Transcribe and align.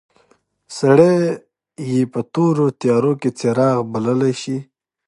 سړی 0.77 1.15
یې 1.91 2.01
په 2.13 2.19
تورو 2.33 2.65
تیارو 2.79 3.13
کې 3.21 3.29
څراغ 3.39 3.77
بللای 3.91 4.33
شي. 4.41 4.57